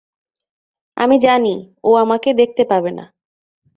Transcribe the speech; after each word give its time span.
আমি 0.97 1.15
জানি 1.19 1.55
ও 1.83 1.89
আমাকে 1.95 2.29
দেখতে 2.33 2.63
পাবে 2.63 2.91
না। 2.91 3.05